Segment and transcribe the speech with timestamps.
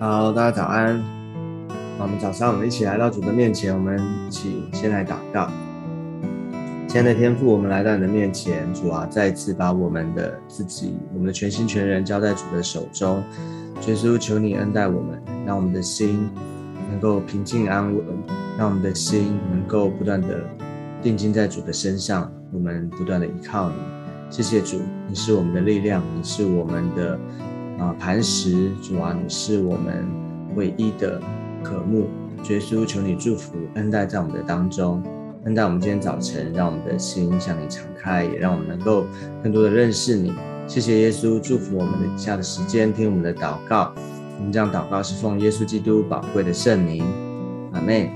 [0.00, 0.98] 好，大家早安。
[1.98, 5.46] 那我们早上我们一起来到主的面前，我们一起先来祷告。
[6.88, 13.22] 亲爱的天父，我们来到你的面前，主啊，再次把我们的自己、我们的全心全人交在主的手中。
[13.86, 16.30] 耶稣，求你恩待我们，让我们的心
[16.90, 18.02] 能够平静安稳，
[18.56, 20.40] 让我们的心能够不断的
[21.02, 23.74] 定睛在主的身上，我们不断的依靠你。
[24.30, 27.20] 谢谢主，你是我们的力量，你是我们的。
[27.80, 30.06] 啊，磐石主啊，你是我们
[30.54, 31.20] 唯一的
[31.64, 32.08] 渴慕。
[32.48, 35.02] 耶稣，求你祝福恩待在我们的当中，
[35.44, 39.04] 恩待我们今天早晨，让我们的心向你敞开，也让我们能够
[39.42, 40.32] 更多的认识你。
[40.66, 43.92] 谢谢耶稣，祝福我们的以下的时间，听我们的祷告。
[44.38, 47.04] 我们这样祷告是奉耶稣基督宝贵的圣名，
[47.72, 48.10] 阿妹。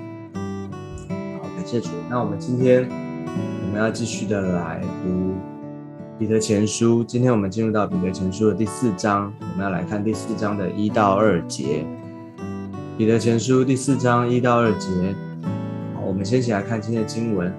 [1.09, 1.91] 好，感谢主。
[2.09, 5.54] 那我们今天我们要继续的来读。
[6.17, 11.85] 彼得前书，今天我们进入到彼得前书的第四章，我们要来看第四章的一到二节。
[12.97, 14.89] 彼得前书第四章一到二节，
[15.93, 17.53] 好，我们先起来看今天的经文。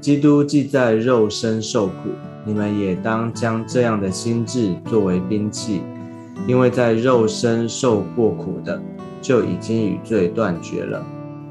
[0.00, 2.10] 基督既在肉身受苦，
[2.44, 5.80] 你们也当将这样的心智作为兵器，
[6.48, 8.82] 因为在肉身受过苦的，
[9.22, 11.06] 就已经与罪断绝了。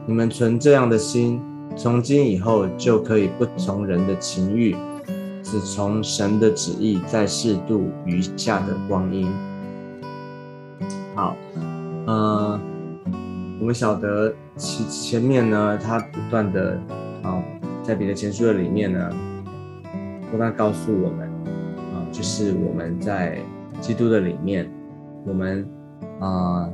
[0.05, 1.41] 你们存这样的心，
[1.77, 4.75] 从今以后就可以不从人的情欲。
[5.44, 9.30] 只从神的旨意在适度余下的光阴。
[11.13, 11.36] 好，
[12.08, 12.59] 呃，
[13.59, 16.80] 我们晓得前前面呢，他不断的
[17.21, 17.44] 啊，
[17.83, 19.11] 在彼得前书的里面呢，
[20.31, 21.30] 不断告诉我们
[21.94, 23.38] 啊，就是我们在
[23.80, 24.67] 基督的里面，
[25.27, 25.67] 我们
[26.19, 26.67] 啊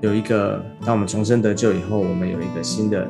[0.00, 3.08] 有一个，当我们重生得救以后，我们有一个新的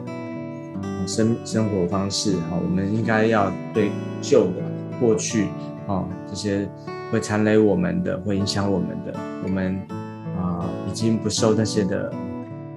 [1.06, 2.36] 生生活方式。
[2.48, 3.90] 好，我们应该要对
[4.22, 4.65] 旧的。
[5.00, 5.48] 过去
[5.86, 6.68] 啊，这些
[7.10, 9.14] 会残累我们的，会影响我们的，
[9.44, 9.80] 我们
[10.36, 12.12] 啊已经不受那些的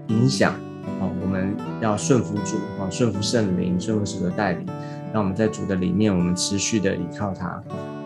[0.07, 0.53] 影响
[0.99, 1.09] 啊。
[1.21, 4.65] 我们要顺服主啊，顺服圣灵，顺服主的带领，
[5.11, 7.61] 让我们在主的里面，我们持续的依靠他。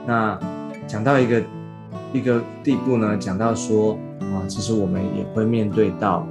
[0.07, 0.39] 那
[0.87, 1.43] 讲到一个
[2.13, 6.25] 一个地步呢，讲到说啊，其实我们也会面对到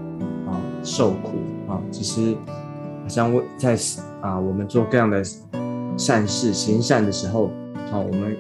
[0.47, 1.39] 啊受苦
[1.69, 2.35] 啊，其实
[3.03, 3.77] 好像在
[4.21, 5.23] 啊我们做各样的
[5.97, 7.51] 善事行善的时候。
[7.93, 8.35] 好，我们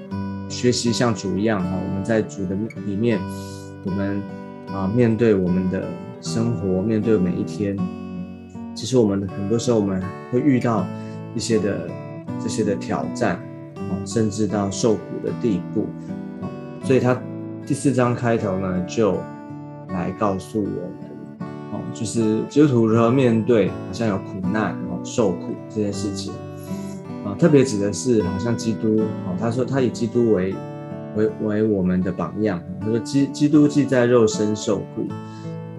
[0.48, 3.20] 学习像主一样哈，我们在主的里面，
[3.84, 4.18] 我们
[4.68, 5.84] 啊面对我们的
[6.22, 7.76] 生活，面对每一天，
[8.74, 10.86] 其实我们很多时候我们会遇到
[11.34, 11.86] 一些的
[12.42, 13.36] 这些的挑战
[13.76, 15.86] 啊，甚至到受苦的地步
[16.40, 16.48] 啊，
[16.82, 17.14] 所以他
[17.66, 19.19] 第四章开头呢就
[19.88, 26.32] 来告诉我们，哦，就是基督徒如何面对好像有苦难哦受苦这件事情。
[27.38, 30.54] 特别指的是好像基督，哦，他说他以基督为
[31.16, 32.60] 为为我们的榜样。
[32.81, 35.06] 他说基基督既在肉身受苦，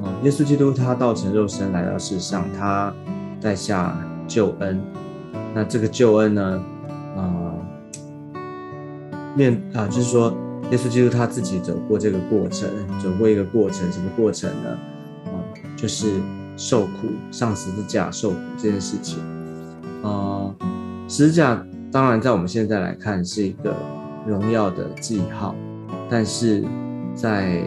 [0.03, 2.94] 啊，耶稣基督他道成肉身来到世上，他
[3.41, 3.97] 带下
[4.28, 4.81] 救恩。
[5.53, 6.64] 那这个救恩呢，
[7.16, 7.53] 啊，
[9.35, 10.35] 面啊，就是说
[10.72, 12.70] 耶稣基督他自己走过这个过程，
[13.02, 14.70] 走过一个过程，什么过程呢？
[15.25, 15.35] 啊，
[15.75, 16.20] 就是
[16.56, 19.20] 受苦，上十字架受苦这件事情，
[20.03, 20.53] 啊。
[21.08, 23.75] 字架当然在我们现在来看是一个
[24.25, 25.56] 荣耀的记号，
[26.09, 26.64] 但是
[27.14, 27.64] 在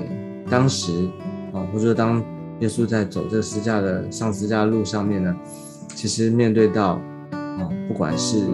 [0.51, 1.09] 当时
[1.53, 2.23] 啊，或者说当
[2.61, 5.37] 耶稣在走这个十字架的上十字架的路上面呢，
[5.95, 8.47] 其实面对到啊，不管是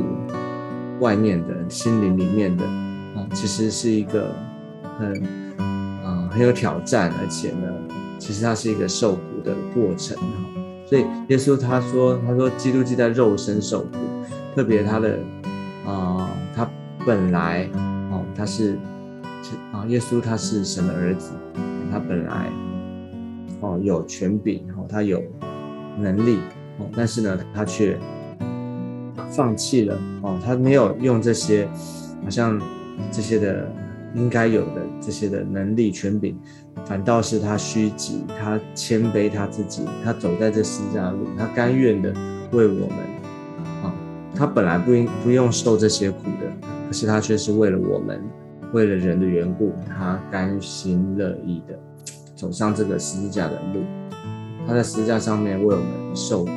[1.01, 4.35] 外面的心灵里面的啊，其实是一个
[4.99, 5.23] 很
[6.05, 7.73] 啊很有挑战，而且呢，
[8.19, 10.25] 其实它是一个受苦的过程哈。
[10.85, 13.99] 所以耶稣他说他说基督既在肉身受苦。
[14.55, 15.19] 特别他的
[15.87, 16.69] 啊，他
[17.07, 17.69] 本来
[18.11, 18.79] 哦，他是
[19.73, 21.33] 啊，耶稣他是神的儿子，
[21.91, 22.51] 他本来
[23.61, 25.23] 哦有权柄哦，他有
[25.99, 26.39] 能力
[26.79, 27.99] 哦，但是呢，他却
[29.31, 31.67] 放弃了哦，他没有用这些
[32.23, 32.61] 好像
[33.11, 33.67] 这些的
[34.15, 36.39] 应该有的这些的能力权柄，
[36.85, 42.13] 反倒是他虚己，他谦卑他自己，他走在这十字架路，他甘愿的
[42.53, 43.22] 为我们。
[44.43, 48.21] 他本来不应不用受这些苦的，可是他却是为了我们，
[48.73, 51.79] 为了人的缘故，他甘心乐意的
[52.35, 53.85] 走上这个十字架的路。
[54.67, 56.51] 他在十字架上面为我们受苦，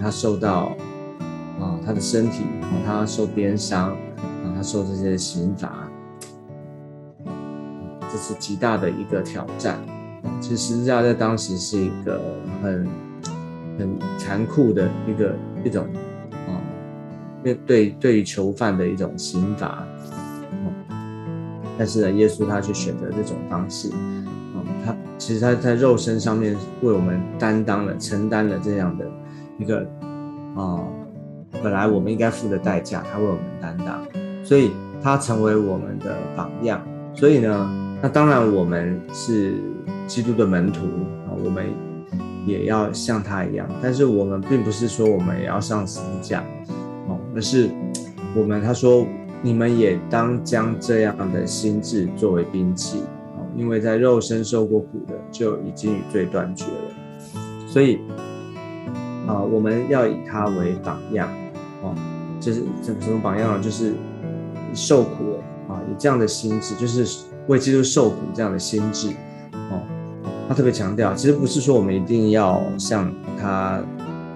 [0.00, 0.76] 他受到
[1.60, 2.42] 啊他的身体，
[2.84, 5.88] 他受鞭伤，啊他受这些刑罚，
[8.10, 9.78] 这是极大的一个挑战。
[10.40, 12.20] 其实十字架在当时是一个
[12.60, 12.88] 很
[13.78, 15.86] 很残酷的一个一种。
[17.42, 19.82] 面对对于囚犯的一种刑罚，
[21.78, 29.06] 但是呢，耶稣他去选择这种方式，啊，他其实他在肉身上面为我们担当了、承担了这样的
[29.58, 29.86] 一个
[30.54, 30.84] 啊，
[31.62, 34.02] 本来我们应该付的代价，他为我们担当，
[34.44, 34.72] 所以
[35.02, 36.82] 他成为我们的榜样。
[37.14, 39.54] 所以呢，那当然我们是
[40.06, 40.84] 基督的门徒
[41.26, 41.66] 啊，我们
[42.46, 46.44] 也要像他一样，但是我们并不是说我们也要上十字架
[47.10, 47.68] 哦，而是
[48.34, 49.04] 我们他说
[49.42, 53.02] 你们也当将这样的心智作为兵器。
[53.56, 56.94] 因为在肉身受过苦的，就已经与罪断绝了，
[57.66, 57.98] 所以
[59.26, 61.28] 啊，我们要以他为榜样，
[61.82, 61.92] 哦，
[62.38, 63.60] 就是什么什么榜样呢？
[63.62, 63.92] 就是
[64.72, 69.08] 受苦的啊，以这样的心智，就是为基督受苦这样的心智，
[69.52, 69.82] 哦，
[70.48, 73.82] 他特别强调，其实不是说我们一定要像他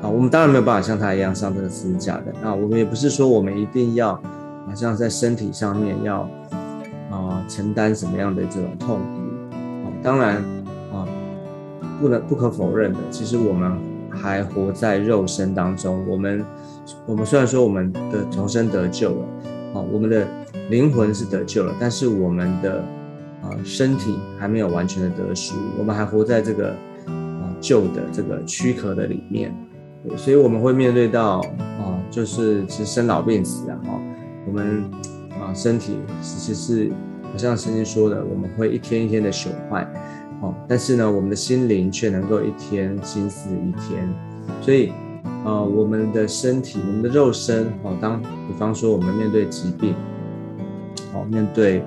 [0.05, 4.13] 啊，我们当然没有办法像他一样上这个十字架的，那我们也不是说我们一定要
[4.67, 6.29] 好像在身体上面要。
[7.11, 9.55] 啊，承担什么样的这种痛苦？
[9.55, 10.39] 啊，当然
[10.93, 11.07] 啊，
[12.01, 13.79] 不能不可否认的，其实我们
[14.11, 16.05] 还活在肉身当中。
[16.09, 16.45] 我们
[17.07, 19.27] 我们虽然说我们的重生得救了，
[19.75, 20.27] 啊，我们的
[20.71, 22.83] 灵魂是得救了，但是我们的
[23.43, 26.71] 啊身体还没有完全的得赎，我们还活在这个
[27.07, 29.55] 啊旧的这个躯壳的里面。
[30.17, 31.39] 所以我们会面对到
[31.79, 34.01] 啊，就是其实生老病死啊，哈，
[34.47, 34.85] 我们。
[35.35, 36.93] 啊，身体其实是
[37.25, 39.85] 好像圣经说的，我们会一天一天的朽坏，
[40.41, 44.09] 哦，但是呢，我们的心灵却能够一天心思一天。
[44.63, 44.93] 所以，
[45.45, 49.93] 呃，我们的身体，我们的肉身，哦，当比方说我们面对疾病，
[51.13, 51.81] 哦，面对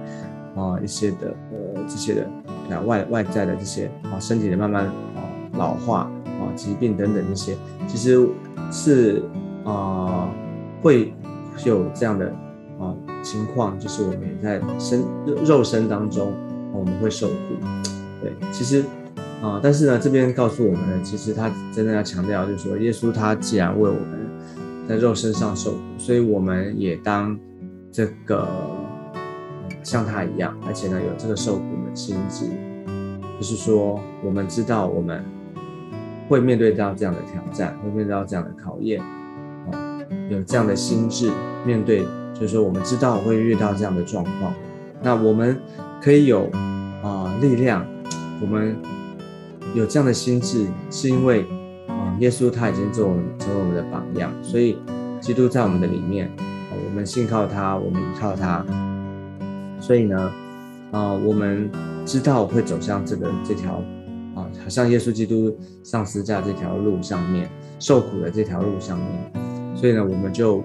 [0.54, 2.30] 啊一些的呃这些的
[2.70, 5.24] 啊外外在的这些啊身体的慢慢啊
[5.54, 7.58] 老化啊疾病等等这些，
[7.88, 8.28] 其实
[8.72, 9.24] 是
[9.64, 10.30] 啊
[10.82, 11.14] 会
[11.66, 12.28] 有这样的
[12.80, 12.96] 啊。
[13.24, 15.04] 情况就是我们也在身
[15.44, 16.34] 肉身当中，
[16.72, 17.34] 我们会受苦。
[18.22, 18.86] 对，其实
[19.42, 24.30] 啊，但是呢，这边告诉我们呢，其实他真的要强调，就是说，耶稣他既然为我们
[24.88, 27.38] 在肉身上受苦，所以我们也当
[27.92, 28.48] 这个
[29.84, 32.46] 像他一样，而且呢，有这个受苦的心智，
[33.40, 35.22] 就是说，我们知道我们
[36.28, 39.02] 会面对到这样的挑战，会面对到这样的考验，
[39.72, 41.32] 啊，有这样的心智
[41.66, 42.06] 面对。
[42.40, 44.54] 就是说，我们知道会遇到这样的状况，
[45.02, 45.60] 那我们
[46.00, 46.48] 可以有
[47.02, 47.84] 啊力量，
[48.40, 48.78] 我们
[49.74, 51.48] 有这样的心智，是因为
[51.88, 53.08] 啊耶稣他已经做
[53.40, 54.78] 成为我们的榜样，所以
[55.20, 58.64] 基督在我们的里面，啊我们信靠他，我们依靠他，
[59.80, 60.32] 所以呢
[60.92, 61.68] 啊我们
[62.06, 63.82] 知道会走向这个这条
[64.38, 67.50] 啊好像耶稣基督上十字架这条路上面
[67.80, 70.60] 受苦的这条路上面，所以呢我们就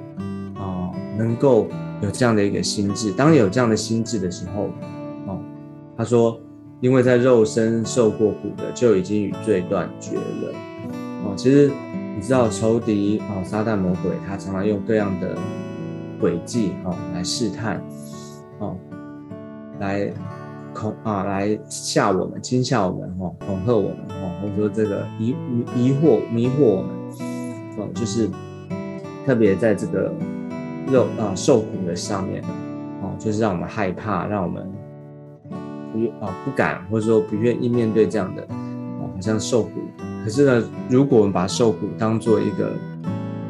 [0.54, 0.90] 啊。
[1.18, 1.68] 能够
[2.00, 4.70] 有这样的一个心智，当有这样的心智的时候，
[5.26, 5.38] 哦，
[5.94, 6.40] 他说，
[6.80, 10.54] 因为在肉身受过苦的，就已经与罪断绝了。
[11.22, 11.70] 哦，其实
[12.16, 15.36] 你知道仇敌哦，撒旦魔鬼，他常常用各样的
[16.18, 17.78] 诡计哦来试探，
[18.58, 18.74] 哦，
[19.80, 20.10] 来
[20.74, 26.90] 恐啊来吓我们、惊吓我们、哦恐吓我们、哦或者说这个疑疑疑惑、迷惑我们，
[27.78, 28.28] 哦，就是
[29.24, 30.12] 特别在这个。
[30.90, 32.42] 肉啊，受苦的上面，
[33.00, 34.68] 哦，就是让我们害怕，让我们
[35.92, 39.70] 不啊不敢，或者说不愿意面对这样的，哦，好像受苦。
[40.24, 42.72] 可是呢，如果我们把受苦当做一个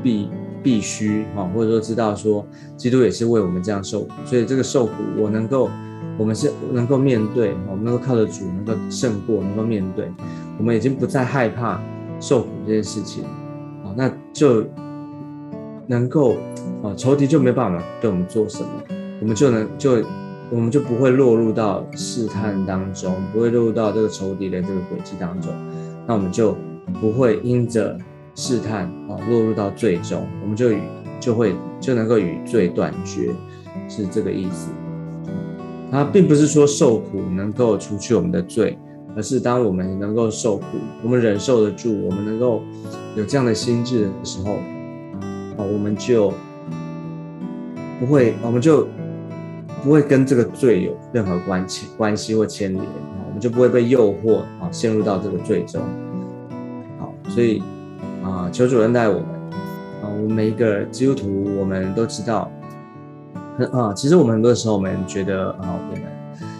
[0.02, 0.28] 必
[0.62, 2.46] 必须，哈，或者说知道说，
[2.76, 5.70] 基督也是为我们这样受苦，所以这个受苦，我能够，
[6.18, 10.10] 我们是能够面对，我们能够靠着主，能够胜过，能够面对，
[10.58, 11.80] 我们已经不再害怕
[12.20, 13.24] 受苦这件事情，
[13.84, 14.64] 啊，那就。
[15.88, 16.36] 能够
[16.82, 18.68] 啊，仇敌就没办法对我们做什么，
[19.20, 20.02] 我们就能就
[20.48, 25.52] 我们就不会落入到试探当中，不会落入到这个仇敌的这个轨迹当中，
[26.06, 26.56] 那我们就
[27.00, 27.98] 不会因着
[28.36, 30.78] 试探啊落入到最终，我们就与
[31.18, 33.30] 就会就能够与罪断绝，
[33.88, 34.70] 是这个意思。
[35.92, 38.78] 它并不是说受苦能够除去我们的罪，
[39.14, 40.64] 而是当我们能够受苦，
[41.04, 42.62] 我们忍受得住，我们能够
[43.14, 44.54] 有这样的心智的时候。
[44.54, 46.32] 啊我们就
[48.00, 48.88] 不会，我们就
[49.84, 55.80] 不会跟这个罪有任何关系、关系或牵连啊，我们就不会被诱惑啊，陷入到这个罪中。
[56.98, 57.62] 好，所以
[58.24, 59.24] 啊，求主恩待我们
[60.02, 62.50] 啊，我们每一个基督徒，我们都知道，
[63.66, 66.02] 啊，其实我们很多时候，我们觉得啊，我们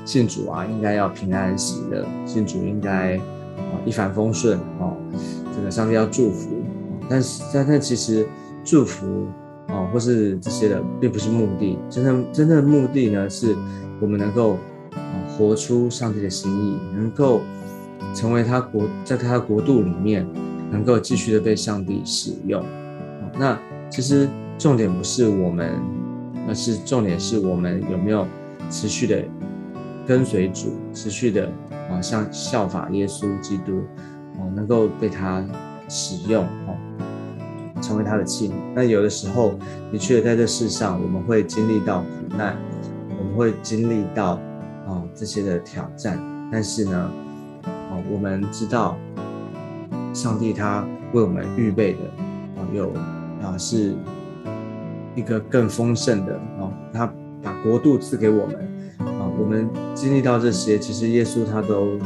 [0.04, 4.94] 信主啊，应该要平安喜乐，信主应该啊一帆风顺啊，
[5.56, 6.50] 这个上帝要祝福，
[7.08, 8.26] 但是但但其实。
[8.64, 9.26] 祝福
[9.66, 11.76] 啊，或是这些的，并不是目的。
[11.90, 13.56] 真正真正的目的呢，是
[14.00, 14.56] 我们能够
[15.26, 17.40] 活出上帝的心意，能够
[18.14, 20.24] 成为他国在他的国度里面，
[20.70, 22.64] 能够继续的被上帝使用。
[23.36, 23.58] 那
[23.90, 25.74] 其实重点不是我们，
[26.48, 28.26] 而是重点是我们有没有
[28.70, 29.24] 持续的
[30.06, 31.50] 跟随主，持续的
[31.90, 33.82] 啊像效法耶稣基督，
[34.38, 35.44] 啊能够被他
[35.88, 36.76] 使用哦，
[37.80, 38.52] 成为他的器皿。
[38.74, 39.54] 那有的时候
[39.90, 42.56] 的确在这世上，我们会经历到苦难，
[43.18, 44.40] 我们会经历到
[44.86, 46.18] 啊这些的挑战，
[46.50, 47.10] 但是呢，
[47.64, 48.96] 啊我们知道
[50.12, 51.98] 上帝他为我们预备的
[52.56, 52.92] 啊有。
[53.42, 53.96] 啊，是
[55.14, 58.56] 一个更丰盛的啊，他把国度赐给我们
[58.98, 61.98] 啊，我们经历到这些，其实耶稣他都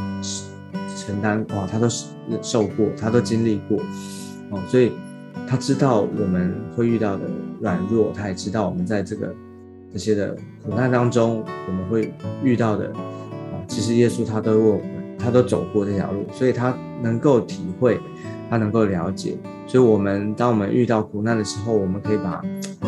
[0.96, 1.88] 承担哇，他都
[2.42, 3.78] 受过，他都经历过
[4.50, 4.92] 哦，所以
[5.46, 7.24] 他知道我们会遇到的
[7.60, 9.34] 软弱，他也知道我们在这个
[9.92, 10.34] 这些的
[10.64, 14.80] 苦难当中，我们会遇到的啊，其实耶稣他都我，
[15.18, 18.00] 他都走过这条路，所以他能够体会，
[18.50, 19.36] 他能够了解。
[19.68, 22.40] 所以，我们当我们遇到苦难的时候，我们可以把，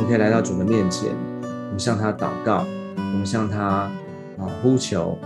[0.08, 1.10] 可以来到主的面前，
[1.42, 2.64] 我们向他祷告，
[2.96, 5.18] 我们向他啊呼求，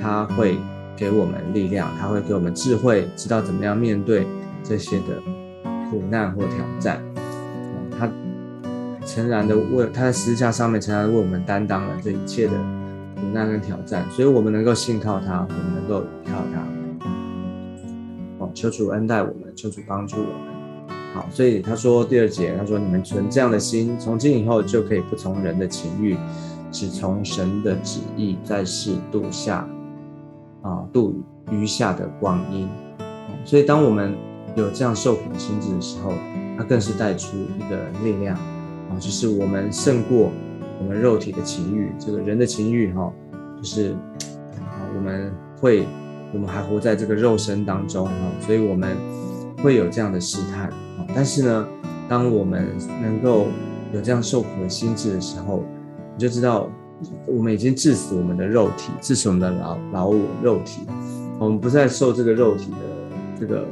[0.00, 0.56] 他会
[0.96, 4.26] 给我们力量，他会给我们智慧，知道怎么样面对
[4.64, 5.20] 这些的
[5.90, 7.02] 苦难或挑战。
[7.98, 8.10] 他
[9.04, 12.52] 诚然的为他在十字架上面诚然为我们担当了这一切的
[13.16, 16.62] 苦难跟挑战，所以我们能够信靠他，我们能够依靠他。
[18.38, 20.59] 哦，求主恩待我们，求主帮助我们。
[21.12, 26.16] 好，所以他说第二节，他说你们存这样的心，从今以后就可以不从人的情欲，
[26.70, 29.68] 只从神的旨意，在世度下
[30.62, 32.68] 啊度余下的光阴。
[33.44, 34.14] 所以当我们
[34.54, 36.12] 有这样受苦的心智的时候，
[36.56, 40.30] 它更是带出一个力量啊，就是我们胜过
[40.78, 43.12] 我们肉体的情欲，这个人的情欲哈，
[43.56, 43.92] 就是
[44.60, 45.86] 啊我们会
[46.32, 48.96] 我们还活在这个肉身当中啊，所以我们
[49.62, 50.70] 会有这样的试探。
[51.14, 51.68] 但是呢，
[52.08, 52.68] 当我们
[53.02, 53.46] 能够
[53.92, 55.64] 有这样受苦的心智的时候，
[56.14, 56.70] 你就知道
[57.26, 60.82] 我们已经致死我们的肉体，致死我们的老老我肉体，
[61.38, 62.76] 我们不再受这个肉体的
[63.40, 63.66] 这个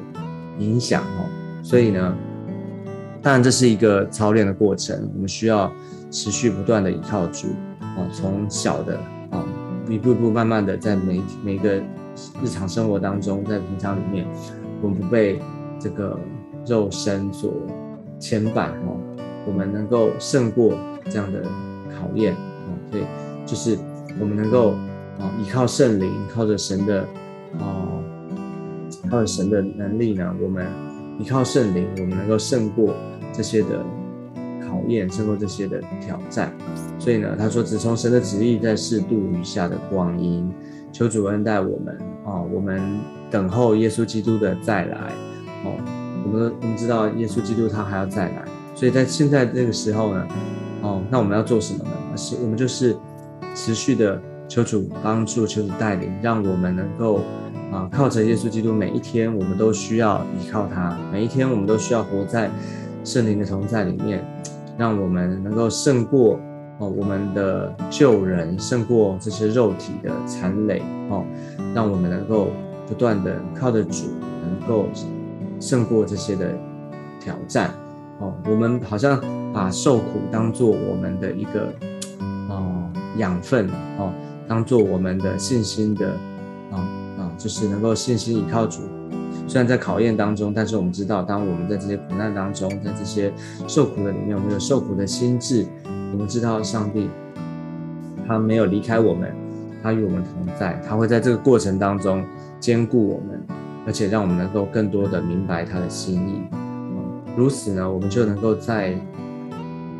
[0.58, 1.26] 影响哦。
[1.62, 2.16] 所以呢，
[3.20, 5.70] 当然这是一个操练的过程，我们需要
[6.10, 7.48] 持续不断的依靠主
[7.80, 8.98] 啊，从小的
[9.30, 9.44] 啊
[9.88, 11.74] 一步一步慢慢的在每每个
[12.42, 14.26] 日常生活当中，在平常里面，
[14.80, 15.38] 我们不被
[15.80, 16.18] 这个。
[16.66, 17.54] 肉身所
[18.18, 19.00] 牵绊哦，
[19.46, 20.74] 我们能够胜过
[21.08, 21.40] 这样的
[21.88, 23.04] 考验哦，所以
[23.46, 23.78] 就是
[24.20, 24.72] 我们能够
[25.18, 27.00] 啊依靠圣灵，靠着神的
[27.58, 27.88] 啊
[29.08, 30.66] 靠着神的能力呢，我们
[31.18, 32.92] 依靠圣灵，我们能够胜过
[33.32, 33.82] 这些的
[34.68, 36.52] 考验，胜过这些的挑战。
[36.98, 40.46] 所以呢，他说只从神的旨意在适度余下的光阴，
[40.92, 45.12] 求主恩待我们啊，我们等候耶稣基督的再来
[45.64, 45.76] 哦。
[46.24, 50.26] 我们我们知道耶稣基督他还要再来，所以在现在这个时候呢，
[50.82, 51.90] 哦，那我们要做什么呢？
[52.16, 52.94] 是，我们就是
[53.54, 57.20] 持续的求主帮助，求主带领，让我们能够
[57.72, 62.50] 啊靠着耶稣基督，每一天我们都需要依靠他，每一天我们都需要活在
[63.04, 64.22] 圣灵的同在里面，
[64.76, 66.38] 让我们能够胜过
[66.78, 71.24] 哦我们的旧人，胜过这些肉体的残累哦，
[71.74, 72.48] 让我们能够
[72.88, 74.08] 不断的靠着主，
[74.42, 74.86] 能够。
[75.60, 76.54] 胜过这些的
[77.20, 77.70] 挑战
[78.20, 79.20] 哦，我们好像
[79.52, 81.72] 把受苦当做我们的一个
[82.48, 84.12] 哦养分哦，
[84.46, 86.08] 当做我们的信心的
[86.70, 86.78] 啊
[87.18, 88.82] 啊，就是能够信心依靠主。
[89.46, 93.32] 虽然在考验当中，但是我们知道，当我们在这些苦难当中，在这些
[93.66, 95.66] 受苦的里面，我们有受苦的心智，
[96.12, 97.08] 我们知道上帝
[98.26, 99.34] 他没有离开我们，
[99.82, 102.22] 他与我们同在，他会在这个过程当中
[102.60, 103.42] 兼顾我们。
[103.88, 106.42] 而且让我们能够更多的明白他的心意，
[107.34, 108.94] 如此呢，我们就能够在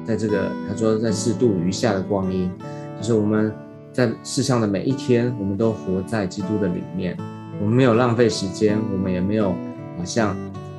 [0.04, 2.50] 在这个他说在适度余下的光阴，
[2.99, 3.50] 就是我们
[3.90, 7.16] 在世上的每一天，我们都活在基督的里面，
[7.62, 9.54] 我们没有浪费时间，我们也没有
[9.97, 10.37] 好像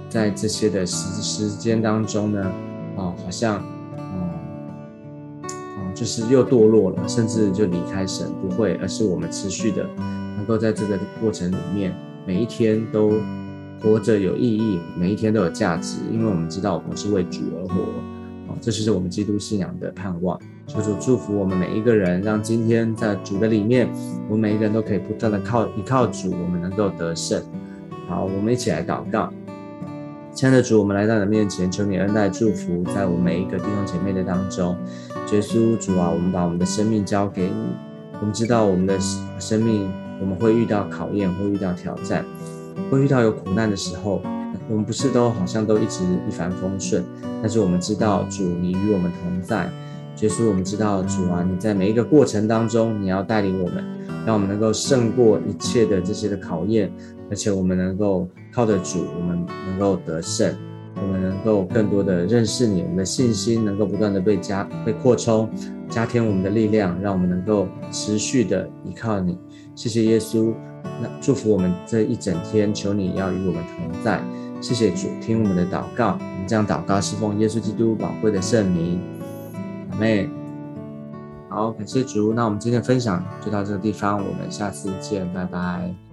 [0.08, 2.44] 在这些的时时间当中呢，
[2.96, 3.56] 啊，好像
[3.98, 4.22] 啊，
[5.96, 9.84] 就是又堕落了，甚至就离开神，不会，而是我们持续的
[10.38, 11.92] 能够在这个过程里面。
[12.30, 13.14] 每一天都
[13.82, 17.82] 活着有意义，每一天都有价值，因为我们知道我们是为主而活，
[18.48, 20.40] 啊，这就是我们基督信仰的盼望。
[20.68, 23.90] 求主祝福我们每一个人，让今天在主的里面，
[24.30, 27.42] 我们每一个人都可以不断的靠依靠主，我们能够得胜。
[28.08, 29.34] 好，我们一起来祷告。
[30.32, 34.78] 亲爱的主，我们来到你的面前，求你恩待祝福在我们每一个弟兄姐妹的当中。
[35.34, 37.66] 耶稣主啊，我们把我们的生命交给你，
[38.22, 39.00] 我们知道我们的
[39.40, 39.90] 生命。
[40.20, 42.26] 我们会遇到考验，会遇到挑战，
[42.92, 44.22] 会遇到有苦难的时候，
[44.70, 47.04] 我们不是都好像都一直一帆风顺，
[47.42, 49.70] 但是我们知道主你与我们同在，
[50.22, 53.84] 耶稣我们知道主啊，你在每一个过程当中，你要带领我们，
[54.26, 56.92] 让我们能够胜过一切的这些的考验，
[57.30, 60.54] 而且我们能够靠着主，我们能够得胜。
[61.02, 65.50] 我们能够更多的认识你，我们的信心能够不断的被加被扩充，
[65.90, 69.38] 加添我们的力量，让我们能够持续的依靠你。
[69.76, 70.54] 谢谢耶稣，
[71.02, 74.22] 那祝福我们这一整天，求你要与我们同在。
[74.62, 79.00] 谢谢主，听我们的祷告，我们这样祷告，是奉耶稣基督宝贵的圣名。
[79.92, 80.30] 阿妹，
[81.48, 82.34] 好，感谢主。
[82.34, 86.09] 那我们今天分享就到这个地方，我们下次见，拜拜。